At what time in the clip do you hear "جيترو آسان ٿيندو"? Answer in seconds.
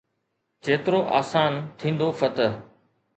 0.67-2.09